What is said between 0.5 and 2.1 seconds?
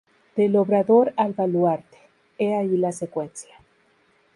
obrador al baluarte,